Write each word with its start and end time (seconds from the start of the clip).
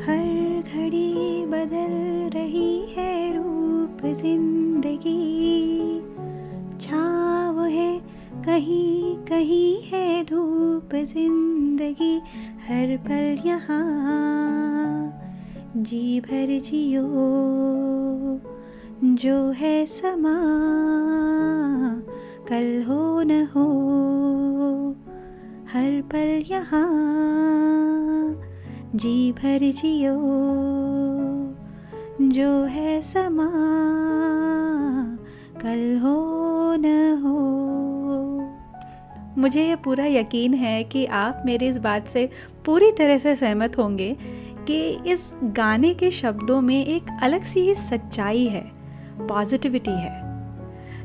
हर 0.00 0.62
घड़ी 0.74 1.44
बदल 1.46 1.92
रही 2.34 2.86
है 2.90 3.36
रूप 3.36 4.06
ज़िंदगी। 4.06 6.00
छाव 6.80 7.60
है, 7.64 8.00
कहीं 8.44 9.16
कहीं 9.16 9.82
है 9.82 10.24
धूप 10.24 10.94
ज़िंदगी। 10.94 12.14
हर 12.68 12.96
पल 12.96 13.48
यहाँ, 13.48 13.82
जी 15.76 16.20
भर 16.20 16.58
जियो। 16.60 17.04
जो 19.14 19.36
है 19.50 19.86
समा, 19.86 20.36
कल 22.48 22.82
हो 22.82 23.22
न 23.22 23.46
हो, 23.54 23.68
हर 25.72 26.00
पल 26.12 26.42
यहाँ। 26.50 26.88
जी 28.96 29.32
भर 29.32 29.58
जियो, 29.58 30.14
जो 32.28 32.64
है 32.64 33.02
समा, 33.02 33.50
कल 35.62 36.00
हो 36.02 36.74
न 36.78 37.20
हो। 37.22 37.38
मुझे 39.40 39.68
ये 39.68 39.76
पूरा 39.76 40.04
यकीन 40.04 40.54
है 40.54 40.84
कि 40.84 41.06
आप 41.06 41.42
मेरी 41.46 41.66
इस 41.66 41.78
बात 41.78 42.06
से 42.06 42.30
पूरी 42.66 42.92
तरह 42.92 43.18
से 43.18 43.36
सहमत 43.36 43.78
होंगे 43.78 44.16
कि 44.66 45.00
इस 45.06 45.34
गाने 45.42 45.94
के 45.94 46.10
शब्दों 46.10 46.60
में 46.60 46.86
एक 46.86 47.02
अलग 47.22 47.44
सी 47.44 47.60
ही 47.60 47.74
सच्चाई 47.74 48.44
है, 48.44 48.72
पॉजिटिविटी 49.20 49.90
है। 49.90 50.29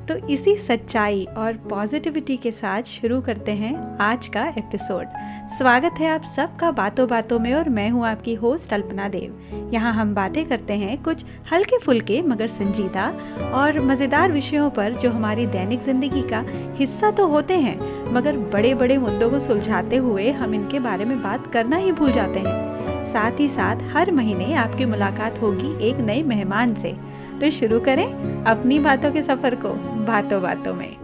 तो 0.07 0.15
इसी 0.29 0.55
सच्चाई 0.55 1.23
और 1.37 1.53
पॉजिटिविटी 1.69 2.35
के 2.37 2.51
साथ 2.51 2.83
शुरू 2.83 3.19
करते 3.21 3.51
हैं 3.51 3.75
आज 4.01 4.27
का 4.27 4.43
एपिसोड 4.49 5.07
स्वागत 5.47 5.99
है 5.99 6.09
आप 6.09 6.23
सबका 6.25 6.69
बातों 6.71 7.07
बातों 7.07 7.39
में 7.39 7.53
और 7.53 7.69
मैं 7.69 7.89
हूँ 7.89 8.05
आपकी 8.07 8.33
होस्ट 8.33 8.73
अल्पना 8.73 9.07
देव. 9.09 9.71
यहाँ 9.73 9.93
हम 9.93 10.13
बातें 10.15 10.43
करते 10.45 10.73
हैं 10.73 11.01
कुछ 11.03 11.23
हल्के 11.51 11.79
फुल्के 11.79 12.21
मगर 12.21 12.47
संजीदा 12.47 13.07
और 13.53 13.79
मज़ेदार 13.79 14.31
विषयों 14.31 14.69
पर 14.69 14.93
जो 14.93 15.11
हमारी 15.11 15.45
दैनिक 15.47 15.81
ज़िंदगी 15.81 16.21
का 16.23 16.43
हिस्सा 16.77 17.11
तो 17.11 17.27
होते 17.27 17.59
हैं, 17.59 18.13
मगर 18.13 18.37
बड़े 18.53 18.73
बड़े 18.73 18.97
मुद्दों 18.97 19.29
को 19.29 19.39
सुलझाते 19.39 19.97
हुए 19.97 20.29
हम 20.31 20.53
इनके 20.55 20.79
बारे 20.79 21.05
में 21.05 21.21
बात 21.23 21.51
करना 21.53 21.77
ही 21.77 21.91
भूल 21.91 22.11
जाते 22.11 22.39
हैं। 22.39 23.03
साथ 23.05 23.39
ही 23.39 23.49
साथ 23.49 23.81
हर 23.93 24.11
महीने 24.11 24.53
आपकी 24.57 24.85
मुलाकात 24.85 25.41
होगी 25.41 25.75
एक 25.87 25.97
नए 25.97 26.23
मेहमान 26.23 26.73
से। 26.73 26.95
तो 27.41 27.49
शुरू 27.49 27.79
करें 27.79 28.05
अपनी 28.45 28.79
बातों 28.79 29.11
के 29.11 29.21
सफ़र 29.21 29.55
को, 29.55 29.69
बातों 30.05 30.41
बातों 30.41 30.73
में। 30.73 30.95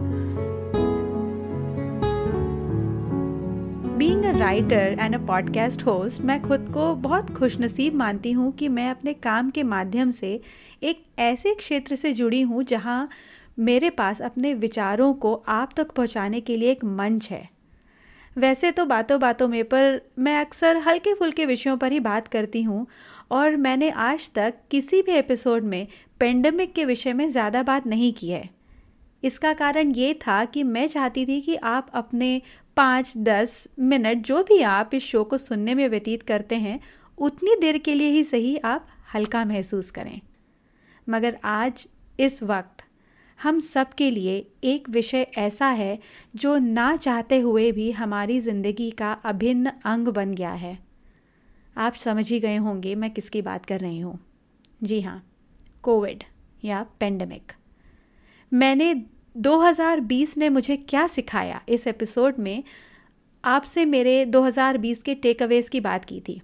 Being 3.98 4.24
a 4.24 4.30
writer 4.30 4.96
and 5.00 5.14
a 5.14 5.18
podcast 5.18 5.82
host 5.82 6.22
मैं 6.22 6.42
खुद 6.42 6.70
को 6.74 6.94
बहुत 6.94 7.30
खुशनसीब 7.30 7.94
मानती 7.94 8.32
हूँ 8.32 8.52
कि 8.52 8.68
मैं 8.68 8.90
अपने 8.90 9.12
काम 9.12 9.50
के 9.50 9.62
माध्यम 9.62 10.10
से 10.10 10.40
एक 10.82 11.04
ऐसे 11.18 11.54
क्षेत्र 11.54 11.94
से 11.94 12.12
जुड़ी 12.12 12.40
हूँ 12.42 12.62
जहाँ 12.62 13.08
मेरे 13.58 13.90
पास 13.90 14.22
अपने 14.22 14.54
विचारों 14.54 15.14
को 15.14 15.42
आप 15.48 15.70
तक 15.76 15.90
पहुँचाने 15.90 16.40
के 16.40 16.56
लिए 16.56 16.70
एक 16.70 16.84
मंच 16.84 17.30
है। 17.30 17.48
वैसे 18.38 18.70
तो 18.70 18.84
बातों 18.84 19.20
बातों 19.20 19.48
में 19.48 19.64
पर 19.64 20.00
मैं 20.18 20.40
अक्सर 20.40 20.76
हल्के 20.76 21.14
फुल्के 21.14 21.46
विषयों 21.46 21.76
पर 21.76 21.92
ही 21.92 22.00
बात 22.00 22.28
करती 22.28 22.62
हूँ 22.62 22.86
और 23.32 23.56
मैंने 23.56 23.88
आज 23.90 24.30
तक 24.34 24.54
किसी 24.70 25.00
भी 25.02 25.12
एपिसोड 25.12 25.64
में 25.64 25.86
पेंडेमिक 26.20 26.72
के 26.74 26.84
विषय 26.84 27.12
में 27.12 27.28
ज़्यादा 27.28 27.62
बात 27.62 27.86
नहीं 27.86 28.12
की 28.12 28.28
है। 28.28 28.48
इसका 29.22 29.52
कारण 29.52 29.90
ये 29.90 30.12
था 30.26 30.44
कि 30.44 30.62
मैं 30.62 30.86
चाहती 30.86 31.24
थी 31.26 31.40
कि 31.40 31.54
आप 31.56 31.90
अपने 31.94 32.40
पाँच, 32.76 33.12
दस 33.18 33.68
मिनट 33.78 34.22
जो 34.22 34.42
भी 34.42 34.60
आप 34.62 34.94
इस 34.94 35.04
शो 35.04 35.24
को 35.24 35.38
सुनने 35.38 35.74
में 35.74 35.88
व्यतीत 35.88 36.22
करते 36.22 36.54
हैं, 36.56 36.78
उतनी 37.18 37.56
देर 37.60 37.78
के 37.78 37.94
लिए 37.94 38.08
ही 38.08 38.22
सही 38.24 38.56
आप 38.56 38.86
हल्का 39.14 39.44
महसूस 39.44 39.90
करें। 39.90 40.20
मगर 41.06 41.38
आज, 41.44 41.86
इस 42.20 42.42
वक्त, 42.42 42.84
हम 43.38 43.58
सब 43.58 43.92
के 43.94 44.10
लिए 44.10 44.46
एक 44.64 44.88
विषय 44.90 45.26
ऐसा 45.38 45.66
है 45.66 45.98
जो 46.34 46.58
ना 46.58 46.94
चाहते 46.96 47.38
हुए 47.40 47.70
भी 47.72 47.90
हमारी 47.92 48.40
ज़िंदगी 48.40 48.90
का 48.90 49.12
अभिन्न 49.12 49.72
अंग 49.84 50.08
बन 50.08 50.34
गया 50.34 50.52
है। 50.54 50.78
आप 51.76 51.94
समझ 51.94 52.30
ही 52.30 52.40
गए 52.40 52.56
होंगे 52.56 52.94
मैं 52.94 53.10
किसकी 53.10 53.42
बात 53.42 53.66
कर 53.66 53.80
रही 53.80 53.98
हूँ। 54.00 54.18
जी 54.82 55.00
हाँ 55.00 55.22
कोविड 55.82 56.24
या 56.64 56.86
पेंडेमिक 57.00 57.52
मैंने 58.52 58.94
2020 59.36 60.36
ने 60.38 60.48
मुझे 60.48 60.76
क्या 60.76 61.06
सिखाया? 61.06 61.62
इस 61.68 61.86
एपिसोड 61.86 62.34
में 62.38 62.64
आपसे 63.44 63.84
मेरे 63.84 64.24
2020 64.26 65.02
के 65.02 65.14
टेक 65.14 65.42
अवेज 65.42 65.68
की 65.68 65.80
बात 65.80 66.04
की 66.04 66.20
थी। 66.20 66.40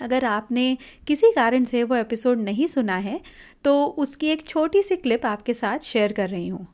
अगर 0.00 0.24
आपने 0.24 0.76
किसी 1.06 1.32
कारण 1.32 1.64
से 1.64 1.82
वो 1.84 1.96
एपिसोड 1.96 2.38
नहीं 2.38 2.66
सुना 2.66 2.96
है 2.96 3.20
तो 3.64 3.84
उसकी 3.84 4.28
एक 4.28 4.46
छोटी 4.48 4.82
सी 4.82 4.96
क्लिप 4.96 5.26
आपके 5.26 5.54
साथ 5.54 5.78
शेयर 5.78 6.12
कर 6.12 6.28
रही 6.28 6.48
हूँ। 6.48 6.66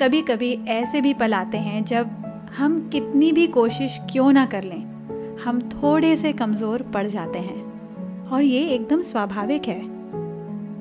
कभी 0.00 0.22
कभी 0.22 0.52
ऐसे 0.68 1.00
भी 1.00 1.14
पल 1.14 1.34
आते 1.34 1.58
हैं 1.58 1.84
जब 1.84 2.06
हम 2.56 2.88
कितनी 2.88 3.32
भी 3.32 3.46
कोशिश 3.46 3.98
क्यों 4.12 4.32
ना 4.32 4.46
कर 4.46 4.64
लें। 4.64 4.99
हम 5.44 5.60
थोड़े 5.60 6.16
से 6.16 6.32
कमज़ोर 6.32 6.82
पड़ 6.82 7.06
जाते 7.06 7.38
हैं। 7.38 7.70
और 8.28 8.42
ये 8.42 8.68
एकदम 8.68 9.00
स्वाभाविक 9.00 9.68
है। 9.68 9.80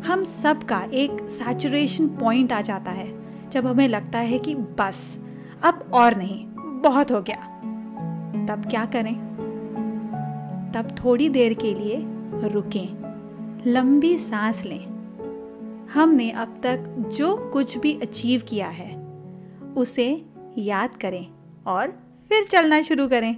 हम 0.01 0.23
सब 0.23 0.63
का 0.63 0.87
एक 0.93 1.29
सैचुरेशन 1.29 2.07
पॉइंट 2.07 2.53
आ 2.53 2.61
जाता 2.61 2.91
है, 2.91 3.13
जब 3.49 3.67
हमें 3.67 3.87
लगता 3.87 4.19
है 4.19 4.39
कि 4.39 4.55
बस, 4.55 5.19
अब 5.63 5.91
और 5.93 6.15
नहीं, 6.15 6.45
बहुत 6.81 7.11
हो 7.11 7.21
गया। 7.21 7.45
तब 8.49 8.63
क्या 8.69 8.85
करें? 8.85 9.15
तब 10.75 10.87
थोड़ी 11.03 11.29
देर 11.29 11.53
के 11.53 11.73
लिए 11.73 11.97
रुकें, 12.49 12.99
लंबी 13.67 14.17
सांस 14.17 14.65
लें। 14.65 14.85
हमने 15.93 16.31
अब 16.31 16.59
तक 16.63 17.09
जो 17.17 17.49
कुछ 17.53 17.77
भी 17.77 17.99
अचीव 18.01 18.41
किया 18.47 18.67
है, 18.67 19.07
उसे 19.77 20.25
याद 20.57 20.89
करें 20.89 21.27
और 21.67 21.87
फिर 22.29 22.45
चलना 22.45 22.81
शुरू 22.81 23.07
करें। 23.07 23.35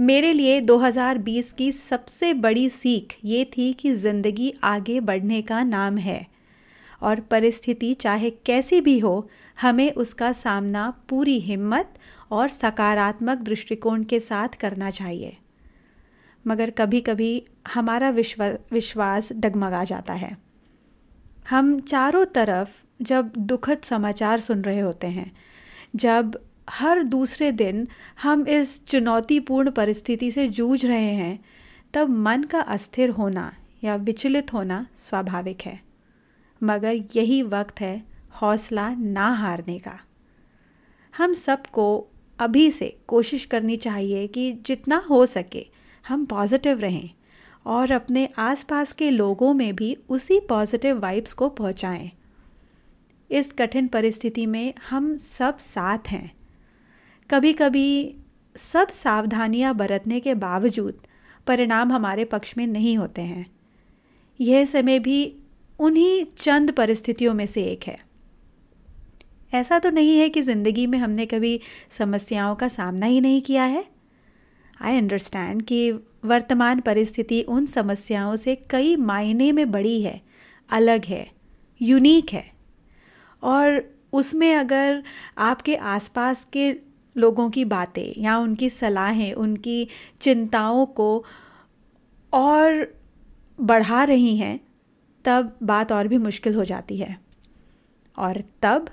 मेरे 0.00 0.32
लिए 0.32 0.60
2020 0.60 1.52
की 1.52 1.72
सबसे 1.72 2.34
बड़ी 2.34 2.70
सीख 2.70 3.16
ये 3.24 3.44
थी 3.44 3.72
कि 3.72 3.94
ज़िंदगी 3.94 4.54
आगे 4.64 5.00
बढ़ने 5.00 5.42
का 5.42 5.62
नाम 5.62 5.96
है। 5.96 6.26
और 7.02 7.20
परिस्थिति 7.20 7.94
चाहे 7.94 8.30
कैसी 8.30 8.80
भी 8.80 8.98
हो, 8.98 9.28
हमें 9.60 9.92
उसका 9.92 10.32
सामना 10.32 10.92
पूरी 11.08 11.38
हिम्मत 11.40 11.94
और 12.30 12.48
सकारात्मक 12.48 13.38
दृष्टिकोण 13.38 14.04
के 14.04 14.20
साथ 14.20 14.48
करना 14.48 14.90
चाहिए। 14.90 15.36
मगर 16.46 16.70
कभी 16.70 17.00
कभी 17.00 17.44
हमारा 17.74 18.10
विश्वा, 18.10 18.48
विश्वास 18.72 19.32
डगमगा 19.32 19.84
जाता 19.84 20.12
है। 20.12 20.38
हम 21.50 21.80
चारों 21.80 22.24
तरफ़ 22.24 22.82
जब 23.02 23.32
दुखद 23.36 23.78
समाचार 23.84 24.40
सुन 24.40 24.62
रहे 24.62 24.80
होते 24.80 25.06
हैं, 25.06 25.32
जब 25.96 26.38
हर 26.70 27.02
दूसरे 27.02 27.52
दिन 27.52 27.88
हम 28.22 28.46
इस 28.48 28.86
चुनौतीपूर्ण 28.86 29.70
परिस्थिति 29.70 30.30
से 30.30 30.48
जूझ 30.48 30.86
रहे 30.86 31.12
हैं, 31.14 31.44
तब 31.94 32.08
मन 32.08 32.42
का 32.42 32.60
अस्थिर 32.60 33.10
होना 33.10 33.54
या 33.84 33.96
विचलित 33.96 34.52
होना 34.52 34.86
स्वाभाविक 34.96 35.62
है। 35.62 35.80
मगर 36.62 36.94
यही 37.16 37.42
वक्त 37.42 37.80
है 37.80 38.04
हौसला 38.30 38.94
ना 38.94 39.28
हारने 39.32 39.78
का। 39.78 40.00
हम 41.16 41.32
सबको 41.32 42.06
अभी 42.38 42.70
से 42.70 42.98
कोशिश 43.06 43.44
करनी 43.44 43.76
चाहिए 43.76 44.26
कि 44.26 44.52
जितना 44.52 45.02
हो 45.10 45.26
सके 45.26 45.66
हम 46.08 46.24
पॉजिटिव 46.26 46.78
रहें 46.78 47.10
और 47.66 47.90
अपने 47.90 48.28
आसपास 48.38 48.92
के 48.92 49.10
लोगों 49.10 49.54
में 49.54 49.76
भी 49.76 49.96
उसी 50.08 50.40
पॉजिटिव 50.40 50.98
वाइब्स 50.98 51.32
को 51.32 51.48
पहुंचाएँ। 51.48 52.10
इस 53.30 53.52
कठिन 53.52 53.88
परिस्थिति 53.88 54.46
में 54.46 54.74
हम 54.90 55.16
सब 55.16 55.58
साथ 55.58 55.98
हैं। 56.08 56.43
कभी 57.30 57.52
कभी 57.52 58.14
सब 58.56 58.88
सावधानियाँ 58.88 59.74
बरतने 59.74 60.20
के 60.20 60.34
बावजूद 60.34 60.96
परिणाम 61.46 61.92
हमारे 61.92 62.24
पक्ष 62.24 62.54
में 62.58 62.66
नहीं 62.66 62.96
होते 62.98 63.22
हैं। 63.22 63.46
यह 64.40 64.64
समय 64.64 64.98
भी 64.98 65.36
उन्हीं 65.78 66.24
चंद 66.38 66.72
परिस्थितियों 66.72 67.34
में 67.34 67.46
से 67.46 67.64
एक 67.64 67.84
है। 67.86 67.98
ऐसा 69.52 69.78
तो 69.78 69.90
नहीं 69.90 70.18
है 70.18 70.28
कि 70.28 70.42
ज़िंदगी 70.42 70.86
में 70.86 70.98
हमने 70.98 71.26
कभी 71.26 71.60
समस्याओं 71.88 72.54
का 72.54 72.68
सामना 72.68 73.06
ही 73.06 73.20
नहीं 73.20 73.42
किया 73.42 73.64
है। 73.64 73.84
आई 74.82 74.96
अंडरस्टैंड 74.96 75.62
कि 75.62 75.90
वर्तमान 76.24 76.80
परिस्थिति 76.80 77.42
उन 77.42 77.66
समस्याओं 77.66 78.36
से 78.36 78.54
कई 78.70 78.96
मायने 78.96 79.52
में 79.52 79.70
बड़ी 79.70 80.00
है, 80.02 80.20
अलग 80.70 81.04
है 81.04 81.26
यूनिक 81.80 82.32
है। 82.32 82.44
और 83.42 83.82
उसमें 84.12 84.54
अगर 84.54 85.02
आपके 85.38 85.76
आसपास 85.76 86.48
के 86.52 86.93
लोगों 87.16 87.50
की 87.50 87.64
बातें 87.64 88.22
या 88.22 88.38
उनकी 88.38 88.70
सलाहें, 88.70 89.32
उनकी 89.32 89.88
चिंताओं 90.20 90.86
को 90.86 91.24
और 92.32 92.94
बढ़ा 93.60 94.04
रही 94.04 94.36
हैं, 94.36 94.60
तब 95.24 95.56
बात 95.62 95.92
और 95.92 96.08
भी 96.08 96.18
मुश्किल 96.18 96.54
हो 96.54 96.64
जाती 96.64 96.96
है। 96.96 97.16
और 98.18 98.42
तब 98.62 98.86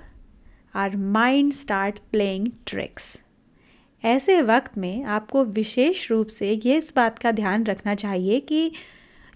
our 0.74 0.96
mind 0.96 1.52
start 1.52 1.98
playing 2.12 2.48
tricks 2.66 3.20
ऐसे 4.04 4.42
वक्त 4.42 4.78
में 4.78 5.04
आपको 5.04 5.44
विशेष 5.44 6.10
रूप 6.10 6.26
से 6.26 6.50
ये 6.52 6.76
इस 6.76 6.92
बात 6.96 7.18
का 7.18 7.32
ध्यान 7.32 7.64
रखना 7.64 7.94
चाहिए 7.94 8.40
कि 8.40 8.72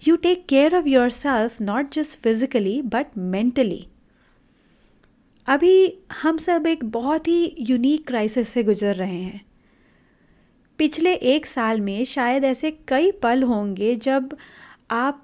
you 0.07 0.15
take 0.15 0.45
care 0.45 0.75
of 0.75 0.87
yourself 1.09 1.61
not 1.61 1.91
just 1.91 2.19
physically 2.19 2.81
but 2.81 3.17
mentally 3.17 3.87
अभी 5.47 5.99
हम 6.13 6.37
सब 6.37 6.65
एक 6.67 6.83
बहुत 6.85 7.27
ही 7.27 7.55
यूनिक 7.59 8.07
क्राइसिस 8.07 8.49
से 8.49 8.63
गुजर 8.63 8.95
रहे 8.95 9.21
हैं। 9.21 9.45
पिछले 10.79 11.13
एक 11.13 11.45
साल 11.45 11.81
में 11.81 12.03
शायद 12.05 12.43
ऐसे 12.43 12.71
कई 12.87 13.11
पल 13.11 13.43
होंगे 13.43 13.95
जब 13.95 14.35
आप 14.91 15.23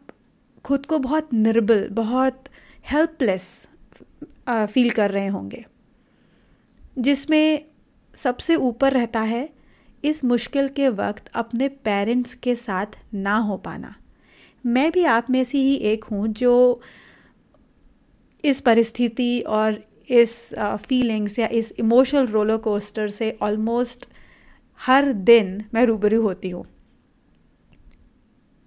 खुद 0.65 0.85
को 0.85 0.99
बहुत 0.99 1.33
निर्बल, 1.33 1.87
बहुत 1.91 2.43
हेल्पलेस 2.91 3.67
फील 4.49 4.89
कर 4.91 5.11
रहे 5.11 5.27
होंगे। 5.27 5.65
जिसमें 6.97 7.65
सबसे 8.15 8.55
ऊपर 8.55 8.93
रहता 8.93 9.21
है 9.21 9.49
इस 10.03 10.23
मुश्किल 10.23 10.67
के 10.67 10.89
वक्त 10.89 11.29
अपने 11.35 11.67
पेरेंट्स 11.67 12.33
के 12.33 12.55
साथ 12.55 12.99
ना 13.13 13.37
हो 13.37 13.57
पाना। 13.57 13.95
मैं 14.65 14.91
भी 14.91 15.03
आप 15.03 15.29
में 15.29 15.43
से 15.43 15.57
ही 15.57 15.75
एक 15.75 16.03
हूँ 16.03 16.27
जो 16.27 16.81
इस 18.43 18.61
परिस्थिति 18.61 19.39
और 19.41 19.83
इस 20.07 20.53
फीलिंग्स 20.55 21.37
या 21.39 21.47
इस 21.53 21.73
इमोशनल 21.79 22.27
रोलर 22.27 22.57
कोस्टर 22.59 23.07
से 23.09 23.37
ऑलमोस्ट 23.41 24.07
हर 24.81 25.11
दिन 25.13 25.63
मैं 25.73 25.85
रूबरू 25.85 26.21
होती 26.21 26.49
हूँ। 26.49 26.65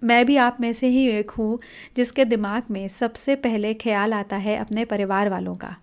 मैं 0.01 0.25
भी 0.25 0.35
आप 0.37 0.57
में 0.61 0.71
से 0.73 0.87
ही 0.87 1.07
एक 1.09 1.31
हूँ 1.31 1.59
जिसके 1.97 2.25
दिमाग 2.25 2.63
में 2.71 2.87
सबसे 2.87 3.35
पहले 3.37 3.73
ख्याल 3.75 4.13
आता 4.13 4.35
है 4.37 4.57
अपने 4.57 4.85
परिवार 4.85 5.29
वालों 5.29 5.55
का। 5.55 5.75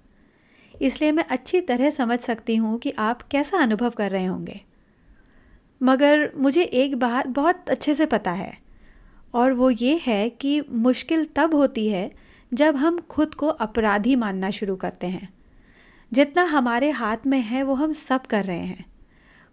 इसलिए 0.74 1.12
मैं 1.12 1.24
अच्छी 1.26 1.60
तरह 1.62 1.90
समझ 1.90 2.18
सकती 2.20 2.56
हूँ 2.56 2.78
कि 2.78 2.90
आप 2.98 3.22
कैसा 3.22 3.58
अनुभव 3.58 3.90
कर 3.90 4.10
रहे 4.10 4.24
होंगे। 4.24 4.60
मगर 5.80 6.30
मुझे 6.36 6.62
एक 6.62 6.96
बात 6.96 7.26
बहुत 7.28 7.70
अच्छे 7.70 7.94
से 7.94 8.06
पता 8.06 8.30
है, 8.32 8.52
और 9.34 9.52
वो 9.52 9.70
ये 9.70 10.00
है 10.02 10.28
कि 10.30 10.60
मुश्किल 10.70 11.24
तब 11.36 11.54
होती 11.54 11.88
है 11.88 12.10
जब 12.52 12.76
हम 12.76 12.98
खुद 13.10 13.34
को 13.34 13.46
अपराधी 13.48 14.16
मानना 14.16 14.50
शुरू 14.50 14.76
करते 14.76 15.06
हैं। 15.06 15.28
जितना 16.14 16.42
हमारे 16.42 16.90
हाथ 16.90 17.26
में 17.26 17.40
है, 17.40 17.62
वो 17.62 17.74
हम 17.74 17.92
सब 17.92 18.26
कर 18.26 18.44
रहे 18.44 18.58
हैं। 18.58 18.84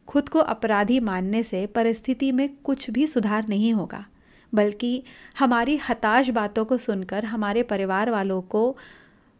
खुद 0.08 0.30
को 0.30 0.40
अपराधी 0.40 1.00
मानने 1.00 1.42
से 1.44 1.66
परिस्थिति 1.66 2.32
में 2.32 2.48
कुछ 2.56 2.90
भी 2.90 3.06
सुधार 3.08 3.48
नहीं 3.50 3.74
होगा, 3.74 4.06
बल्कि 4.54 5.04
हमारी 5.40 5.78
हताश 5.90 6.30
बातों 6.30 6.66
को 6.66 6.78
सुनकर 6.78 7.26
हमारे 7.26 7.64
परिवार 7.64 8.10
वालों 8.10 8.42
को 8.42 8.78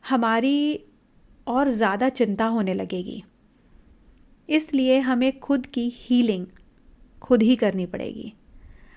हमारी 0.04 0.86
और 1.48 1.70
ज़्यादा 1.70 2.10
चिंता 2.10 2.46
होने 2.46 2.74
लगेगी। 2.74 3.24
इसलिए 4.50 5.00
हमें 5.00 5.40
खुद 5.40 5.66
की 5.66 5.88
हीलिंग 5.96 6.46
खुद 7.22 7.42
ही 7.42 7.56
करनी 7.56 7.86
पड़ेगी। 7.86 8.34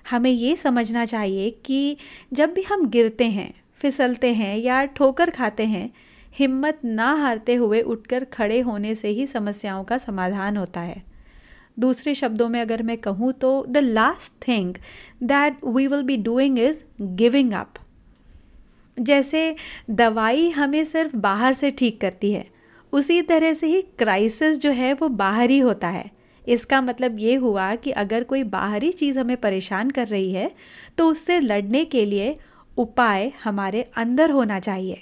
हमें 0.09 0.31
ये 0.31 0.55
समझना 0.55 1.05
चाहिए 1.05 1.49
कि 1.65 1.97
जब 2.33 2.53
भी 2.53 2.61
हम 2.61 2.89
गिरते 2.89 3.25
हैं, 3.25 3.53
फिसलते 3.75 4.33
हैं 4.33 4.57
या 4.57 4.83
ठोकर 4.85 5.29
खाते 5.29 5.65
हैं 5.65 5.89
हिम्मत 6.35 6.79
ना 6.85 7.11
हारते 7.13 7.55
हुए 7.55 7.81
उठकर 7.83 8.23
खड़े 8.23 8.59
होने 8.59 8.95
से 8.95 9.07
ही 9.09 9.27
समस्याओं 9.27 9.83
का 9.83 9.97
समाधान 9.97 10.57
होता 10.57 10.81
है। 10.81 11.03
दूसरे 11.79 12.13
शब्दों 12.13 12.47
में 12.49 12.59
अगर 12.61 12.83
मैं 12.83 12.97
कहूँ 12.97 13.31
तो 13.33 13.65
the 13.69 13.77
last 13.77 14.31
thing 14.47 14.75
that 15.23 15.63
we 15.65 15.87
will 15.87 16.03
be 16.03 16.17
doing 16.19 16.59
is 16.59 16.83
giving 17.01 17.53
up 17.53 17.73
जैसे 18.97 19.55
दवाई 19.91 20.49
हमें 20.49 20.83
सिर्फ़ 20.85 21.15
बाहर 21.17 21.53
से 21.53 21.71
ठीक 21.71 21.99
करती 22.01 22.31
है, 22.31 22.45
उसी 22.93 23.21
तरह 23.21 23.53
से 23.53 23.67
ही 23.67 23.81
क्राइसिस 23.99 24.59
जो 24.59 24.71
है 24.71 24.93
वो 24.93 25.07
बाहर 25.09 25.49
ही 25.49 25.59
होता 25.59 25.87
है। 25.87 26.09
इसका 26.47 26.79
मतलब 26.81 27.19
ये 27.19 27.35
हुआ 27.35 27.73
कि 27.75 27.91
अगर 27.93 28.23
कोई 28.23 28.43
बाहरी 28.45 28.91
चीज़ 28.91 29.19
हमें 29.19 29.35
परेशान 29.37 29.89
कर 29.89 30.07
रही 30.07 30.31
है 30.33 30.51
तो 30.97 31.07
उससे 31.07 31.39
लड़ने 31.39 31.83
के 31.85 32.05
लिए 32.05 32.35
उपाय 32.77 33.31
हमारे 33.43 33.81
अंदर 33.97 34.31
होना 34.31 34.59
चाहिए। 34.59 35.01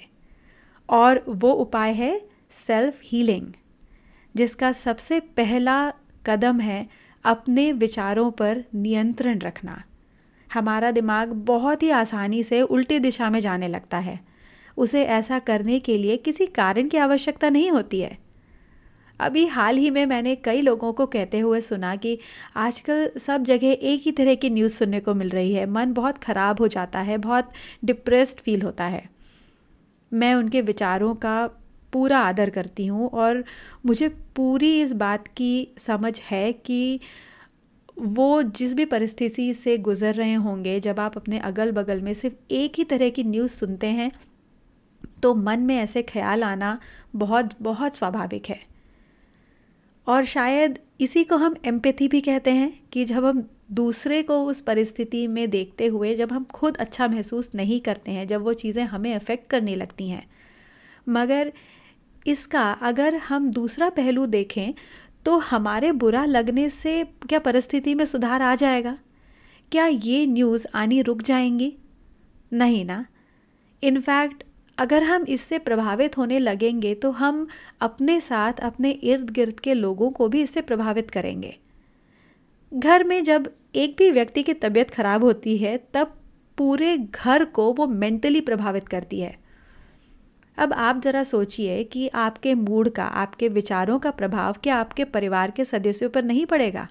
और 0.88 1.24
वो 1.28 1.52
उपाय 1.52 1.92
है 1.92 2.28
सेल्फ 2.50 3.00
हीलिंग 3.04 3.46
जिसका 4.34 4.72
सबसे 4.72 5.20
पहला 5.20 5.92
कदम 6.26 6.60
है 6.60 6.88
अपने 7.24 7.72
विचारों 7.72 8.30
पर 8.30 8.64
नियंत्रण 8.74 9.38
रखना। 9.38 9.82
हमारा 10.54 10.90
दिमाग 10.90 11.32
बहुत 11.32 11.82
ही 11.82 11.90
आसानी 11.90 12.42
से 12.42 12.62
उल्टी 12.62 12.98
दिशा 12.98 13.30
में 13.30 13.40
जाने 13.40 13.68
लगता 13.68 13.98
है। 13.98 14.20
उसे 14.76 15.04
ऐसा 15.04 15.38
करने 15.38 15.80
के 15.80 15.98
लिए 15.98 16.16
किसी 16.16 16.46
कारण 16.46 16.88
की 16.88 16.96
आवश्यकता 16.96 17.50
नहीं 17.50 17.70
होती 17.70 18.00
है। 18.00 18.18
अभी 19.20 19.46
हाल 19.46 19.76
ही 19.76 19.90
में 19.90 20.06
मैंने 20.06 20.34
कई 20.36 20.60
लोगों 20.60 20.92
को 20.92 21.06
कहते 21.06 21.38
हुए 21.38 21.60
सुना 21.60 21.96
कि 21.96 22.18
आजकल 22.56 23.10
सब 23.18 23.44
जगह 23.44 23.66
एक 23.66 24.02
ही 24.02 24.12
तरह 24.12 24.34
की 24.34 24.50
न्यूज़ 24.50 24.72
सुनने 24.72 25.00
को 25.00 25.14
मिल 25.14 25.28
रही 25.28 25.52
है। 25.52 25.66
मन 25.66 25.92
बहुत 25.92 26.18
ख़राब 26.18 26.60
हो 26.60 26.68
जाता 26.68 27.00
है, 27.00 27.18
बहुत 27.18 27.50
डिप्रेस्ड 27.84 28.38
फील 28.38 28.62
होता 28.62 28.84
है। 28.84 29.13
मैं 30.14 30.34
उनके 30.34 30.60
विचारों 30.62 31.14
का 31.16 31.46
पूरा 31.92 32.18
आदर 32.18 32.50
करती 32.50 32.86
हूँ 32.86 33.08
और 33.10 33.44
मुझे 33.86 34.08
पूरी 34.36 34.80
इस 34.82 34.92
बात 34.92 35.28
की 35.28 35.68
समझ 35.78 36.20
है 36.20 36.52
कि 36.52 37.00
वो 37.98 38.42
जिस 38.42 38.74
भी 38.74 38.84
परिस्थिति 38.84 39.52
से 39.54 39.76
गुज़र 39.78 40.14
रहे 40.14 40.34
होंगे, 40.34 40.78
जब 40.80 41.00
आप 41.00 41.16
अपने 41.16 41.38
अगल 41.40 41.72
बगल 41.72 42.00
में 42.00 42.12
सिर्फ़ 42.14 42.36
एक 42.50 42.78
ही 42.78 42.84
तरह 42.84 43.10
की 43.10 43.24
न्यूज़ 43.24 43.52
सुनते 43.52 43.86
हैं 43.88 44.10
तो 45.22 45.34
मन 45.34 45.60
में 45.60 45.76
ऐसे 45.76 46.02
ख्याल 46.02 46.44
आना 46.44 46.78
बहुत 47.16 47.50
बहुत 47.62 47.96
स्वाभाविक 47.96 48.48
है। 48.48 48.58
और 50.06 50.24
शायद 50.24 50.78
इसी 51.00 51.24
को 51.24 51.36
हम 51.36 51.54
एम्पैथी 51.66 52.08
भी 52.08 52.20
कहते 52.20 52.50
हैं 52.50 52.72
कि 52.92 53.04
जब 53.04 53.24
हम 53.24 53.42
दूसरे 53.72 54.22
को 54.22 54.44
उस 54.46 54.60
परिस्थिति 54.60 55.26
में 55.26 55.48
देखते 55.50 55.86
हुए, 55.86 56.14
जब 56.14 56.32
हम 56.32 56.44
खुद 56.44 56.76
अच्छा 56.76 57.08
महसूस 57.08 57.50
नहीं 57.54 57.80
करते 57.80 58.10
हैं, 58.10 58.26
जब 58.26 58.42
वो 58.42 58.52
चीज़ें 58.52 58.84
हमें 58.84 59.14
अफेक्ट 59.14 59.48
करने 59.50 59.74
लगती 59.74 60.08
हैं। 60.08 60.26
मगर 61.08 61.52
इसका 62.26 62.70
अगर 62.72 63.14
हम 63.14 63.50
दूसरा 63.50 63.88
पहलू 63.90 64.26
देखें 64.26 64.74
तो 65.24 65.36
हमारे 65.38 65.92
बुरा 65.92 66.24
लगने 66.24 66.68
से 66.68 67.02
क्या 67.28 67.38
परिस्थिति 67.38 67.94
में 67.94 68.04
सुधार 68.04 68.42
आ 68.42 68.54
जाएगा? 68.54 68.96
क्या 69.72 69.86
ये 69.86 70.26
न्यूज़ 70.26 70.66
आनी 70.74 71.00
रुक 71.02 71.22
जाएँगी? 71.22 71.72
नहीं 72.52 72.84
ना। 72.84 73.04
इनफैक्ट 73.82 74.44
अगर 74.78 75.02
हम 75.02 75.24
इससे 75.28 75.58
प्रभावित 75.58 76.18
होने 76.18 76.38
लगेंगे 76.38 76.94
तो 76.94 77.10
हम 77.10 77.46
अपने 77.80 78.20
साथ 78.20 78.52
अपने 78.52 78.90
इर्द 78.90 79.30
गिर्द 79.30 79.60
के 79.60 79.74
लोगों 79.74 80.10
को 80.10 80.28
भी 80.28 80.42
इससे 80.42 80.60
प्रभावित 80.60 81.10
करेंगे। 81.10 81.56
घर 82.72 83.04
में 83.04 83.22
जब 83.24 83.50
एक 83.74 83.94
भी 83.98 84.10
व्यक्ति 84.10 84.42
की 84.42 84.54
तबीयत 84.54 84.90
खराब 84.90 85.24
होती 85.24 85.56
है, 85.58 85.76
तब 85.94 86.16
पूरे 86.58 86.96
घर 86.98 87.44
को 87.44 87.72
वो 87.72 87.86
मेंटली 87.86 88.40
प्रभावित 88.40 88.88
करती 88.88 89.20
है। 89.20 89.36
अब 90.58 90.72
आप 90.72 91.00
ज़रा 91.02 91.22
सोचिए 91.22 91.84
कि 91.84 92.08
आपके 92.08 92.54
मूड 92.54 92.88
का, 92.88 93.04
आपके 93.04 93.48
विचारों 93.48 93.98
का 93.98 94.10
प्रभाव 94.10 94.56
क्या 94.62 94.76
आपके 94.76 95.04
परिवार 95.04 95.50
के 95.50 95.64
सदस्यों 95.64 96.10
पर 96.10 96.24
नहीं 96.24 96.46
पड़ेगा। 96.46 96.88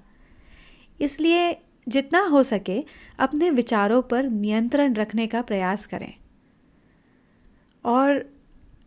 इसलिए 1.01 1.55
जितना 1.87 2.21
हो 2.21 2.43
सके 2.43 2.83
अपने 3.19 3.49
विचारों 3.49 4.01
पर 4.01 4.23
नियंत्रण 4.23 4.93
रखने 4.93 5.27
का 5.27 5.41
प्रयास 5.41 5.85
करें। 5.85 6.13
और 7.85 8.23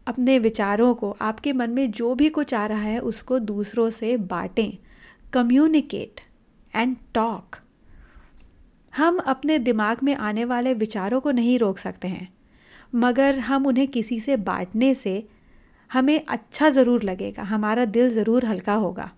अपने 0.06 0.38
विचारों 0.38 0.94
को, 0.94 1.10
आपके 1.12 1.52
मन 1.52 1.70
में 1.70 1.90
जो 1.90 2.14
भी 2.14 2.28
कुछ 2.30 2.54
आ 2.54 2.64
रहा 2.66 2.80
है, 2.80 2.98
उसको 3.00 3.38
दूसरों 3.40 3.88
से 3.90 4.16
बांटें। 4.16 4.78
कम्युनिकेट 5.32 6.20
एंड 6.74 6.96
टॉक 7.14 7.56
हम 8.92 9.18
अपने 9.18 9.58
दिमाग 9.58 10.02
में 10.02 10.14
आने 10.14 10.44
वाले 10.44 10.74
विचारों 10.74 11.20
को 11.20 11.30
नहीं 11.30 11.58
रोक 11.58 11.78
सकते 11.78 12.08
हैं, 12.08 12.28
मगर 12.94 13.38
हम 13.38 13.66
उन्हें 13.66 13.86
किसी 13.88 14.20
से 14.20 14.36
बांटने 14.36 14.94
से 14.94 15.22
हमें 15.90 16.20
अच्छा 16.20 16.68
ज़रूर 16.68 17.02
लगेगा, 17.02 17.42
हमारा 17.42 17.84
दिल 17.86 18.10
ज़रूर 18.10 18.44
हल्का 18.44 18.74
होगा। 18.74 19.10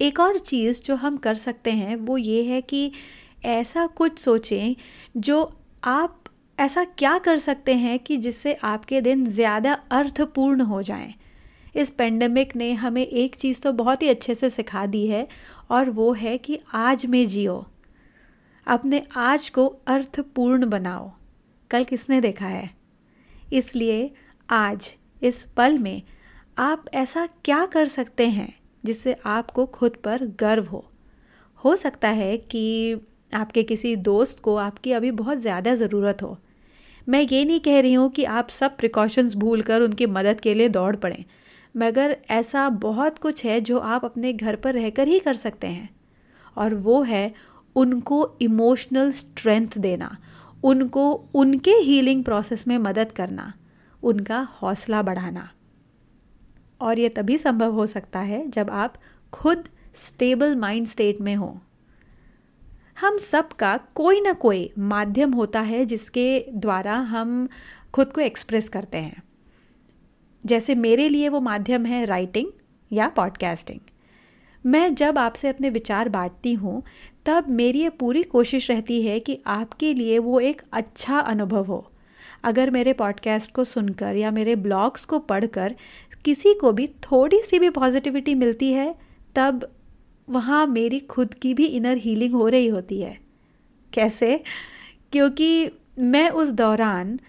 एक 0.00 0.20
और 0.20 0.38
चीज़ 0.38 0.82
जो 0.82 0.94
हम 0.94 1.16
कर 1.16 1.34
सकते 1.34 1.70
हैं, 1.72 1.96
वो 1.96 2.16
ये 2.18 2.42
है 2.44 2.60
कि 2.62 2.90
ऐसा 3.44 3.86
कुछ 3.86 4.18
सोचें 4.18 4.74
जो 5.16 5.42
आप 5.84 6.22
ऐसा 6.58 6.82
क्या 6.98 7.16
कर 7.18 7.36
सकते 7.36 7.74
हैं 7.74 7.98
कि 7.98 8.16
जिससे 8.16 8.52
आपके 8.54 9.00
दिन 9.00 9.24
ज़्यादा 9.24 9.72
अर्थपूर्ण 9.90 10.60
हो 10.60 10.82
जाएँ? 10.82 11.14
इस 11.76 11.90
पेंडेमिक 11.90 12.54
ने 12.56 12.72
हमें 12.72 13.06
एक 13.06 13.34
चीज़ 13.36 13.60
तो 13.60 13.72
बहुत 13.72 14.02
ही 14.02 14.08
अच्छे 14.08 14.34
से 14.34 14.50
सिखा 14.50 14.84
दी 14.86 15.06
है, 15.06 15.26
और 15.70 15.90
वो 15.90 16.12
है 16.12 16.36
कि 16.38 16.58
आज 16.74 17.04
में 17.06 17.26
जियो। 17.28 17.64
अपने 18.66 19.02
आज 19.16 19.48
को 19.50 19.66
अर्थपूर्ण 19.86 20.66
बनाओ। 20.66 21.10
कल 21.70 21.84
किसने 21.84 22.20
देखा 22.20 22.46
है? 22.46 22.70
इसलिए 23.52 24.10
आज, 24.48 24.92
इस 25.22 25.42
पल 25.56 25.78
में, 25.78 26.02
आप 26.58 26.84
ऐसा 26.94 27.26
क्या 27.44 27.64
कर 27.66 27.86
सकते 27.88 28.28
हैं 28.28 28.52
जिससे 28.84 29.16
आपको 29.26 29.66
खुद 29.66 29.96
पर 30.04 30.26
गर्व 30.40 30.66
हो? 30.66 30.84
हो 31.60 31.76
सकता 31.76 32.08
है 32.08 32.36
कि 32.38 33.00
आपके 33.32 33.62
किसी 33.62 33.94
दोस्त 33.98 34.40
को 34.40 34.56
आपकी 34.56 34.92
अभी 34.92 35.10
बहुत 35.12 35.38
ज़्यादा 35.38 35.74
ज़रूरत 35.74 36.22
हो। 36.22 36.36
मैं 37.06 37.20
ये 37.22 37.44
नहीं 37.44 37.60
कह 37.60 37.80
रही 37.80 37.94
हूँ 37.94 38.10
कि 38.10 38.24
आप 38.24 38.48
सब 38.48 38.76
प्रिकॉशंस 38.76 39.34
भूल 39.34 39.62
कर 39.62 39.80
उनकी 39.80 40.06
मदद 40.06 40.40
के 40.40 40.54
लिए 40.54 40.68
दौड़ 40.68 40.94
पड़ें, 40.96 41.24
मगर 41.74 42.16
ऐसा 42.30 42.68
बहुत 42.68 43.18
कुछ 43.18 43.44
है 43.44 43.60
जो 43.60 43.78
आप 43.78 44.04
अपने 44.04 44.32
घर 44.32 44.56
पर 44.56 44.74
रहकर 44.74 45.08
ही 45.08 45.18
कर 45.18 45.34
सकते 45.34 45.66
हैं। 45.66 45.88
और 46.56 46.74
वो 46.74 47.02
है 47.02 47.32
उनको 47.76 48.36
इमोशनल 48.42 49.10
स्ट्रेंथ 49.10 49.78
देना, 49.78 50.16
उनको 50.64 51.10
उनके 51.34 51.70
हीलिंग 51.70 52.24
प्रोसेस 52.24 52.66
में 52.68 52.76
मदद 52.78 53.12
करना, 53.12 53.52
उनका 54.02 54.40
हौसला 54.52 55.02
बढ़ाना। 55.02 55.48
और 56.80 56.98
ये 56.98 57.08
तभी 57.08 57.38
संभव 57.38 57.72
हो 57.72 57.86
सकता 57.86 58.20
है 58.20 58.46
जब 58.48 58.70
आप 58.70 58.94
खुद 59.32 59.68
स्टेबल 59.94 60.56
माइंड 60.56 60.86
स्टेट 60.86 61.20
में 61.20 61.34
हो। 61.36 61.56
हम 63.00 63.16
सबका 63.16 63.80
कोई 63.94 64.20
ना 64.20 64.32
कोई 64.32 64.72
माध्यम 64.78 65.32
होता 65.32 65.60
है 65.60 65.84
जिसके 65.84 66.44
द्वारा 66.54 66.94
हम 66.94 67.48
खुद 67.92 68.12
को 68.12 68.20
एक्सप्रेस 68.20 68.68
करते 68.68 68.98
हैं। 68.98 69.22
जैसे 70.46 70.74
मेरे 70.74 71.08
लिए 71.08 71.28
वो 71.28 71.40
माध्यम 71.40 71.86
है 71.86 72.04
राइटिंग 72.04 72.48
या 72.92 73.08
पॉडकास्टिंग 73.08 73.80
मैं 74.66 74.94
जब 74.94 75.18
आपसे 75.18 75.48
अपने 75.48 75.70
विचार 75.70 76.08
बांटती 76.08 76.52
हूँ, 76.52 76.82
तब 77.26 77.46
मेरी 77.50 77.80
ये 77.80 77.88
पूरी 77.88 78.22
कोशिश 78.22 78.70
रहती 78.70 79.02
है 79.02 79.20
कि 79.20 79.42
आपके 79.46 79.94
लिए 79.94 80.18
वो 80.18 80.40
एक 80.40 80.62
अच्छा 80.72 81.18
अनुभव 81.18 81.64
हो। 81.64 81.92
अगर 82.44 82.70
मेरे 82.70 82.92
पॉडकास्ट 82.92 83.52
को 83.52 83.64
सुनकर 83.64 84.16
या 84.16 84.30
मेरे 84.30 84.56
ब्लॉग्स 84.56 85.04
को 85.04 85.18
पढ़कर 85.18 85.74
किसी 86.24 86.54
को 86.54 86.72
भी 86.72 86.86
थोड़ी 86.86 87.40
सी 87.40 87.58
भी 87.58 87.70
पॉजिटिविटी 87.70 88.34
मिलती 88.34 88.72
है, 88.72 88.94
तब 89.34 89.75
वहाँ 90.28 90.66
मेरी 90.66 91.00
खुद 91.00 91.34
की 91.34 91.54
भी 91.54 91.66
इनर 91.66 91.96
हीलिंग 91.96 92.34
हो 92.34 92.48
रही 92.48 92.68
होती 92.68 93.00
है। 93.00 93.18
कैसे? 93.92 94.42
क्योंकि 95.12 95.70
मैं 95.98 96.30
उस 96.30 96.48
दौरान 96.48 97.20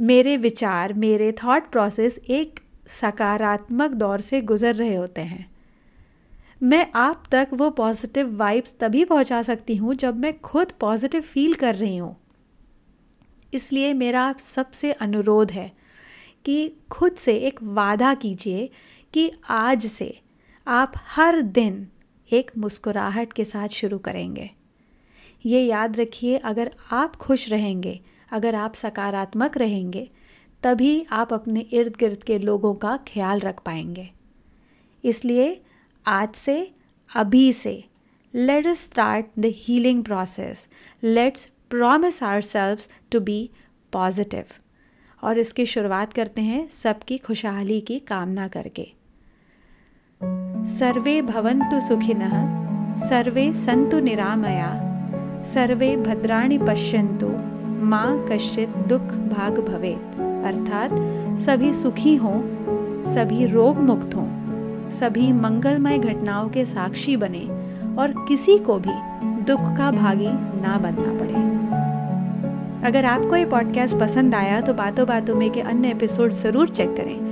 मेरे 0.00 0.36
विचार, 0.36 0.92
मेरे 0.92 1.32
थॉट 1.32 1.70
प्रोसेस 1.70 2.18
एक 2.18 2.60
सकारात्मक 2.88 3.90
दौर 3.90 4.20
से 4.20 4.40
गुज़र 4.40 4.74
रहे 4.74 4.94
होते 4.94 5.20
हैं। 5.20 5.50
मैं 6.62 6.86
आप 6.94 7.24
तक 7.32 7.48
वो 7.52 7.70
पॉजिटिव 7.70 8.36
वाइब्स 8.36 8.74
तभी 8.80 9.04
पहुँचा 9.04 9.42
सकती 9.42 9.76
हूँ 9.76 9.94
जब 9.94 10.16
मैं 10.16 10.40
खुद 10.40 10.72
पॉजिटिव 10.80 11.20
फील 11.20 11.54
कर 11.54 11.74
रही 11.74 11.96
हूँ। 11.96 12.16
इसलिए 13.54 13.94
मेरा 13.94 14.22
आप 14.22 14.38
सबसे 14.38 14.92
अनुरोध 14.92 15.52
है 15.52 15.72
कि 16.44 16.76
खुद 16.90 17.12
से 17.12 17.36
एक 17.36 17.62
वादा 17.62 18.14
कीजिए 18.14 18.70
कि 19.12 19.32
आज 19.50 19.86
से 19.86 20.20
आप 20.66 20.92
हर 20.96 21.42
दिन 21.42 21.86
एक 22.32 22.50
मुस्कुराहट 22.58 23.32
के 23.32 23.44
साथ 23.44 23.68
शुरू 23.68 23.98
करेंगे। 23.98 24.50
ये 25.46 25.60
याद 25.60 26.00
रखिए, 26.00 26.36
अगर 26.36 26.70
आप 26.92 27.16
खुश 27.16 27.48
रहेंगे, 27.48 28.00
अगर 28.32 28.54
आप 28.54 28.74
सकारात्मक 28.74 29.56
रहेंगे, 29.56 30.08
तभी 30.62 31.06
आप 31.10 31.32
अपने 31.32 31.60
इर्द 31.60 31.96
गिर्द 31.96 32.24
के 32.24 32.38
लोगों 32.38 32.74
का 32.74 32.96
ख्याल 33.08 33.40
रख 33.40 33.60
पाएँगे। 33.62 34.10
इसलिए 35.04 35.62
आज 36.06 36.34
से, 36.34 36.72
अभी 37.16 37.52
से 37.52 37.84
let 38.34 38.68
start 38.68 39.26
the 39.38 39.46
healing 39.46 40.04
process 40.04 40.68
let's 41.02 41.48
promise 41.70 42.22
ourselves 42.42 42.88
to 43.10 43.20
be 43.20 43.50
positive 43.92 44.44
और 45.22 45.38
इसकी 45.38 45.66
शुरुआत 45.66 46.12
करते 46.12 46.42
हैं 46.42 46.66
सबकी 46.66 47.18
खुशहाली 47.18 47.80
की 47.80 47.98
कामना 47.98 48.48
करके। 48.48 48.92
सर्वे 50.66 51.22
भवन्तु 51.22 51.80
सुखिनः, 51.80 52.32
सर्वे 52.96 53.52
सन्तु 53.52 53.98
निरामया, 53.98 54.68
सर्वे 55.42 55.96
भद्राणि 55.96 56.58
पश्यन्तु, 56.58 57.26
माँ 57.84 58.26
कश्चित 58.32 58.68
दुख 58.68 59.02
भाग 59.02 59.58
भवेत। 59.58 60.20
अर्थात, 60.20 60.90
सभी 61.38 61.72
सुखी 61.72 62.16
हों, 62.16 62.40
सभी 63.04 63.46
रोग 63.46 63.76
मुक्त 63.76 64.14
हों, 64.14 64.28
सभी 64.90 65.32
मंगलमय 65.32 65.98
घटनाओं 65.98 66.48
के 66.48 66.64
साक्षी 66.64 67.16
बने 67.16 67.48
और 67.96 68.24
किसी 68.28 68.58
को 68.58 68.78
भी 68.78 68.94
दुख 69.42 69.76
का 69.76 69.90
भागी 69.90 70.30
ना 70.62 70.78
बनना 70.78 71.18
पड़े। 71.18 71.54
अगर 72.88 73.04
आपको 73.04 73.36
ये 73.36 73.44
पॉडकास्ट 73.44 73.96
पसंद 73.96 74.34
आया 74.34 74.60
तो 74.60 74.74
बातों 74.74 75.06
बातों 75.06 75.34
में 75.34 75.50
के 75.50 75.60
अन्य 75.60 75.88
एपिसोड 75.88 76.30
ज़रूर 76.30 76.68
चेक 76.68 76.96
करें। 76.96 77.23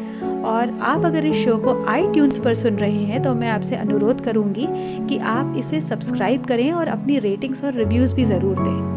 और 0.44 0.78
आप 0.82 1.04
अगर 1.04 1.26
इस 1.26 1.44
शो 1.44 1.56
को 1.56 1.84
आई 1.84 2.06
पर 2.44 2.54
सुन 2.54 2.76
रहे 2.76 3.04
हैं 3.04 3.22
तो 3.22 3.34
मैं 3.34 3.48
आपसे 3.48 3.76
अनुरोध 3.76 4.20
करूँगी 4.20 4.66
कि 5.08 5.18
आप 5.18 5.54
इसे 5.58 5.80
सब्सक्राइब 5.80 6.46
करें 6.46 6.72
और 6.72 6.88
अपनी 6.88 7.18
रेटिंग्स 7.18 7.64
और 7.64 7.74
रिव्यूज़ 7.74 8.14
भी 8.14 8.24
ज़रूर 8.24 8.58
दें। 8.58 8.92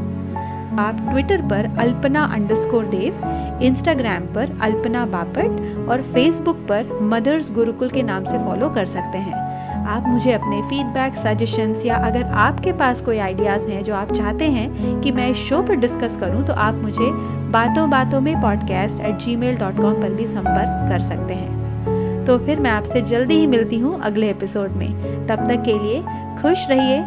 आप 0.79 0.97
ट्विटर 1.09 1.41
पर 1.41 1.65
अल्पना 1.79 2.23
अंडरस्कोर 2.25 2.85
देव 2.85 3.59
इंस्टाग्राम 3.63 4.23
पर 4.25 4.57
अल्पना 4.61 5.05
बापट 5.05 5.87
और 5.89 6.01
फेसबुक 6.01 6.65
पर 6.69 6.99
मदर्स 7.01 7.51
गुरुकुल 7.51 7.89
के 7.89 8.03
नाम 8.03 8.23
से 8.23 8.37
फॉलो 8.37 8.69
कर 8.69 8.85
सकते 8.85 9.17
हैं। 9.17 9.44
आप 9.85 10.07
मुझे 10.07 10.31
अपने 10.31 10.61
फीडबैक 10.61 11.15
सजेशंस 11.15 11.85
या 11.85 11.95
अगर 12.05 12.23
आपके 12.23 12.73
पास 12.73 13.01
कोई 13.01 13.17
आइडियाज़ 13.17 13.67
हैं 13.67 13.83
जो 13.83 13.95
आप 13.95 14.11
चाहते 14.11 14.45
हैं 14.45 15.01
कि 15.01 15.11
मैं 15.11 15.29
इस 15.29 15.37
शो 15.37 15.61
पर 15.61 15.75
डिस्कस 15.75 16.17
करूँ 16.17 16.43
तो 16.45 16.53
आप 16.53 16.75
मुझे 16.75 17.09
बातों 17.51 17.89
बातों 17.89 18.21
में 18.21 18.35
podcast 18.41 18.99
at 18.99 19.17
Gmail 19.35 19.57
dot 19.57 19.81
com 19.81 20.01
पर 20.01 20.13
भी 20.13 20.25
संपर्क 20.25 20.89
कर 20.89 20.99
सकते 20.99 21.33
हैं। 21.33 22.25
तो 22.25 22.37
फिर 22.37 22.59
मैं 22.59 22.71
आपसे 22.71 23.01
जल्दी 23.01 23.35
ही 23.35 23.47
मिलती 23.47 23.79
हूँ 23.79 23.99
अगले 24.01 24.29
एपिसोड 24.29 24.71
में। 24.71 25.27
तब 25.27 25.47
तक 25.47 25.63
के 25.63 25.79
लिए 25.79 26.01
खुश 26.41 26.65
रहिए, 26.69 27.03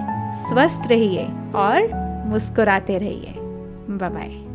स्वस्थ 0.49 0.91
रहिए 0.91 1.27
और 1.55 1.91
मुस्कुराते 2.29 2.99
रहिए। 2.99 3.35
Bye 3.91 4.11
bye. 4.11 4.48